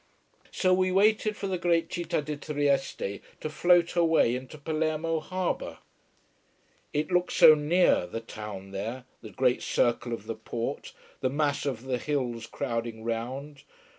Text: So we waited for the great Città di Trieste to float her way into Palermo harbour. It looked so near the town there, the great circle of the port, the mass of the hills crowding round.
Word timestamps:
So 0.51 0.73
we 0.73 0.91
waited 0.91 1.37
for 1.37 1.45
the 1.45 1.59
great 1.59 1.89
Città 1.89 2.25
di 2.25 2.35
Trieste 2.35 3.21
to 3.39 3.49
float 3.51 3.91
her 3.91 4.03
way 4.03 4.33
into 4.33 4.57
Palermo 4.57 5.19
harbour. 5.19 5.77
It 6.91 7.11
looked 7.11 7.33
so 7.33 7.53
near 7.53 8.07
the 8.07 8.19
town 8.21 8.71
there, 8.71 9.03
the 9.21 9.29
great 9.29 9.61
circle 9.61 10.11
of 10.11 10.25
the 10.25 10.33
port, 10.33 10.93
the 11.19 11.29
mass 11.29 11.67
of 11.67 11.83
the 11.83 11.99
hills 11.99 12.47
crowding 12.47 13.03
round. 13.03 13.61